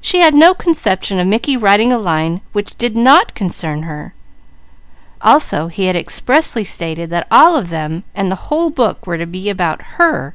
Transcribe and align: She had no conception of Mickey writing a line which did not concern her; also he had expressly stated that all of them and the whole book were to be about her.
She 0.00 0.18
had 0.18 0.34
no 0.34 0.52
conception 0.52 1.20
of 1.20 1.28
Mickey 1.28 1.56
writing 1.56 1.92
a 1.92 1.96
line 1.98 2.40
which 2.52 2.76
did 2.76 2.96
not 2.96 3.36
concern 3.36 3.84
her; 3.84 4.14
also 5.22 5.68
he 5.68 5.84
had 5.84 5.94
expressly 5.94 6.64
stated 6.64 7.08
that 7.10 7.28
all 7.30 7.54
of 7.54 7.68
them 7.70 8.02
and 8.12 8.32
the 8.32 8.50
whole 8.50 8.70
book 8.70 9.06
were 9.06 9.16
to 9.16 9.26
be 9.26 9.48
about 9.48 9.80
her. 9.94 10.34